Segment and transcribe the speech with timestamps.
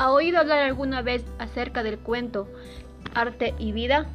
[0.00, 2.48] ¿Ha oído hablar alguna vez acerca del cuento
[3.12, 4.06] Arte y Vida?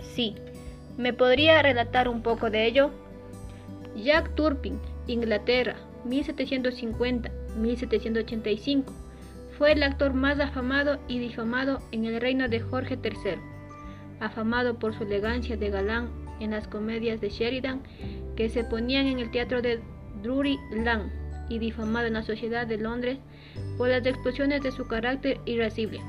[0.00, 0.36] Sí.
[0.96, 2.92] ¿Me podría relatar un poco de ello?
[3.94, 8.84] Jack Turpin, Inglaterra, 1750-1785.
[9.58, 13.34] Fue el actor más afamado y difamado en el reino de Jorge III,
[14.18, 16.08] afamado por su elegancia de galán
[16.40, 17.82] en las comedias de Sheridan
[18.34, 19.82] que se ponían en el teatro de
[20.22, 21.12] Drury Lane
[21.50, 23.18] y difamado en la sociedad de Londres
[23.76, 26.00] por las explosiones de su carácter irascible.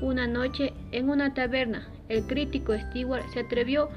[0.00, 3.88] Una noche, en una taberna, el crítico Stewart se atrevió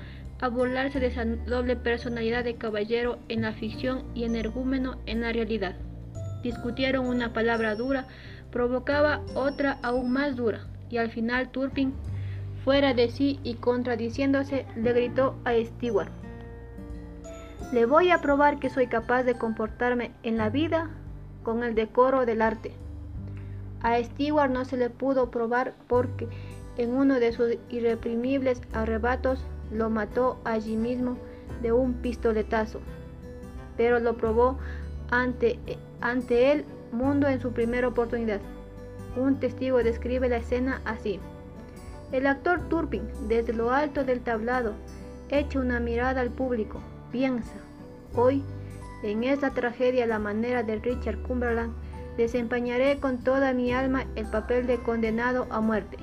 [0.42, 5.34] a burlarse de esa doble personalidad de caballero en la ficción y energúmeno en la
[5.34, 5.76] realidad.
[6.42, 8.08] Discutieron una palabra dura,
[8.52, 11.94] provocaba otra aún más dura, y al final Turpin,
[12.64, 16.10] fuera de sí y contradiciéndose, le gritó a Stewart.
[17.74, 20.90] Le voy a probar que soy capaz de comportarme en la vida
[21.44, 22.72] con el decoro del arte.
[23.82, 26.28] A Stewart no se le pudo probar porque
[26.78, 31.18] en uno de sus irreprimibles arrebatos lo mató allí mismo
[31.62, 32.80] de un pistoletazo.
[33.78, 34.58] Pero lo probó
[35.12, 35.60] ante,
[36.02, 38.42] ante el mundo en su primera oportunidad.
[39.16, 41.20] Un testigo describe la escena así.
[42.12, 44.74] El actor Turpin, desde lo alto del tablado,
[45.30, 47.56] echa una mirada al público Piensa,
[48.16, 48.44] hoy,
[49.04, 51.74] en esta tragedia la manera de Richard Cumberland,
[52.18, 55.98] desempeñaré con toda mi alma el papel de condenado a muerte.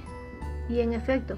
[0.69, 1.36] Y en efecto,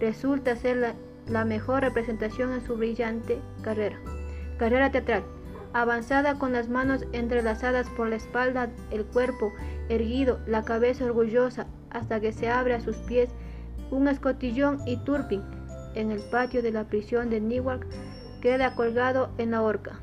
[0.00, 0.94] resulta ser la,
[1.28, 3.98] la mejor representación en su brillante carrera.
[4.58, 5.24] Carrera teatral,
[5.72, 9.52] avanzada con las manos entrelazadas por la espalda, el cuerpo
[9.88, 13.30] erguido, la cabeza orgullosa, hasta que se abre a sus pies
[13.90, 15.42] un escotillón y Turpin
[15.94, 17.86] en el patio de la prisión de Newark
[18.40, 20.00] queda colgado en la horca.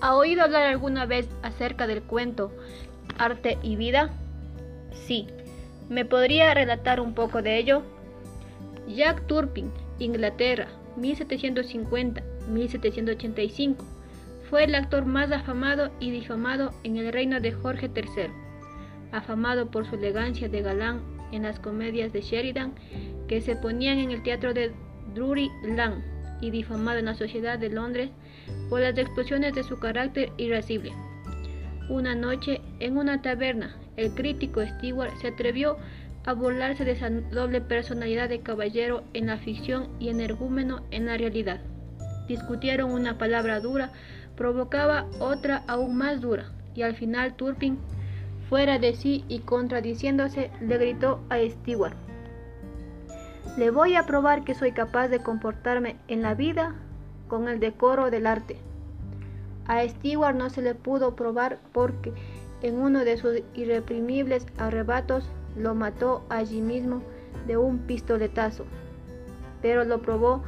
[0.00, 2.52] ¿Ha oído hablar alguna vez acerca del cuento
[3.18, 4.10] Arte y Vida?
[4.92, 5.28] Sí.
[5.88, 7.82] ¿Me podría relatar un poco de ello?
[8.86, 13.76] Jack Turpin, Inglaterra, 1750-1785.
[14.50, 18.30] Fue el actor más afamado y difamado en el reino de Jorge III
[19.12, 21.00] afamado por su elegancia de galán
[21.32, 22.74] en las comedias de Sheridan
[23.26, 24.72] que se ponían en el teatro de
[25.14, 26.02] Drury Lane
[26.40, 28.10] y difamado en la sociedad de Londres
[28.68, 30.92] por las explosiones de su carácter irascible.
[31.88, 35.76] Una noche, en una taberna, el crítico Stewart se atrevió
[36.24, 41.16] a burlarse de esa doble personalidad de caballero en la ficción y energúmeno en la
[41.16, 41.60] realidad.
[42.26, 43.92] Discutieron una palabra dura,
[44.36, 47.78] provocaba otra aún más dura, y al final Turpin
[48.48, 51.94] Fuera de sí y contradiciéndose, le gritó a Stewart.
[53.58, 56.74] Le voy a probar que soy capaz de comportarme en la vida
[57.28, 58.56] con el decoro del arte.
[59.66, 62.12] A Stewart no se le pudo probar porque
[62.62, 67.02] en uno de sus irreprimibles arrebatos lo mató allí mismo
[67.46, 68.64] de un pistoletazo.
[69.62, 70.42] Pero lo probó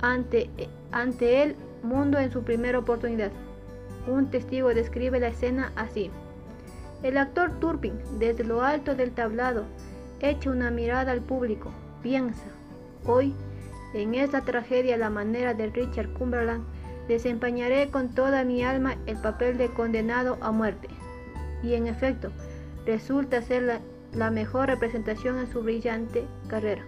[0.00, 0.50] ante,
[0.90, 3.30] ante el mundo en su primera oportunidad.
[4.06, 6.10] Un testigo describe la escena así.
[7.02, 9.64] El actor Turpin, desde lo alto del tablado,
[10.20, 11.70] echa una mirada al público.
[12.02, 12.46] Piensa,
[13.06, 13.34] hoy,
[13.94, 16.64] en esta tragedia la manera de Richard Cumberland,
[17.08, 20.88] desempeñaré con toda mi alma el papel de condenado a muerte.
[21.62, 22.30] Y en efecto,
[22.86, 23.80] resulta ser la,
[24.12, 26.84] la mejor representación en su brillante carrera.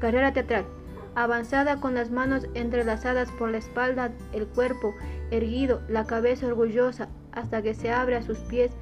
[0.00, 0.66] Carrera teatral,
[1.14, 4.94] avanzada con las manos entrelazadas por la espalda, el cuerpo
[5.30, 8.72] erguido, la cabeza orgullosa, hasta que se abre a sus pies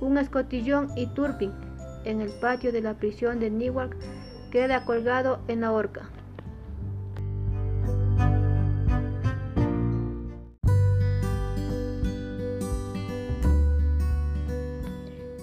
[0.00, 1.52] un escotillón y Turpin,
[2.04, 3.96] en el patio de la prisión de Newark,
[4.50, 6.08] queda colgado en la horca.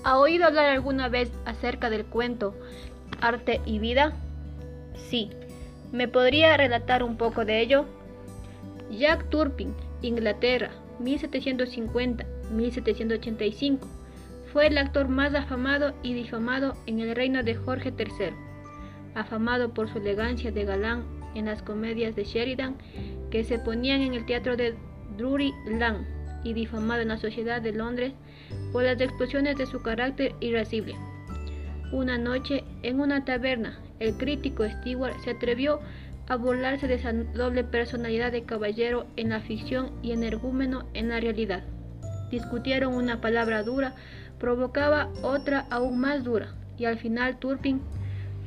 [0.05, 2.55] ¿Ha oído hablar alguna vez acerca del cuento
[3.21, 4.13] Arte y Vida?
[5.09, 5.31] Sí.
[5.91, 7.87] ¿Me podría relatar un poco de ello?
[8.91, 9.73] Jack Turpin,
[10.03, 10.69] Inglaterra,
[11.01, 13.79] 1750-1785
[14.53, 18.35] fue el actor más afamado y difamado en el reino de Jorge III,
[19.15, 21.03] afamado por su elegancia de galán
[21.33, 22.75] en las comedias de Sheridan
[23.31, 24.75] que se ponían en el teatro de
[25.17, 26.05] Drury Lane
[26.43, 28.13] y difamado en la sociedad de Londres
[28.75, 30.97] por las explosiones de su carácter irascible.
[31.93, 35.79] Una noche, en una taberna, el crítico Stewart se atrevió
[36.27, 41.21] a burlarse de esa doble personalidad de caballero en la ficción y energúmeno en la
[41.21, 41.63] realidad.
[42.29, 43.95] Discutieron una palabra dura
[44.39, 47.79] provocaba otra aún más dura, y al final Turpin,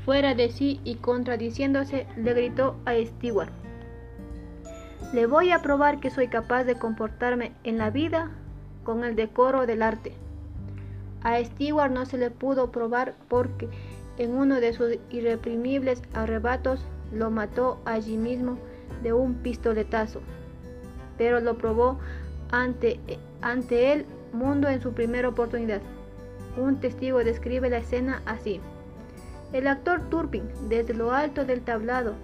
[0.04, 3.48] fuera de sí y contradiciéndose, le gritó a Stewart.
[5.14, 8.30] Le voy a probar que soy capaz de comportarme en la vida
[8.84, 10.12] con el decoro del arte.
[11.22, 13.68] A Stewart no se le pudo probar porque
[14.18, 18.58] en uno de sus irreprimibles arrebatos lo mató allí mismo
[19.02, 20.20] de un pistoletazo.
[21.16, 21.98] Pero lo probó
[22.50, 23.00] ante,
[23.40, 25.80] ante el mundo en su primera oportunidad.
[26.56, 28.60] Un testigo describe la escena así.
[29.52, 32.14] El actor Turpin, desde lo alto del tablado,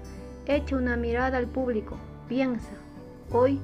[0.46, 1.96] echa una mirada al público
[2.28, 2.70] Piensa,
[3.30, 3.60] hoy,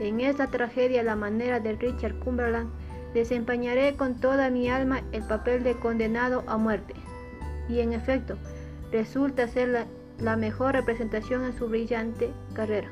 [0.00, 2.70] en esta tragedia la manera de Richard Cumberland,
[3.14, 6.94] desempeñaré con toda mi alma el papel de condenado a muerte.
[7.68, 8.36] Y en efecto,
[8.90, 9.86] resulta ser la,
[10.18, 12.90] la mejor representación en su brillante carrera.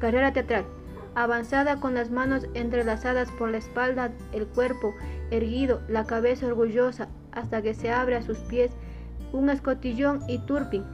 [0.00, 0.66] Carrera teatral,
[1.14, 4.94] avanzada con las manos entrelazadas por la espalda, el cuerpo
[5.30, 8.70] erguido, la cabeza orgullosa, hasta que se abre a sus pies
[9.32, 10.84] un escotillón y Turpin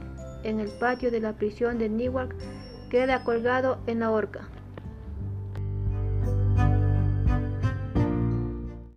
[0.43, 2.35] en el patio de la prisión de Newark
[2.89, 4.47] queda colgado en la horca.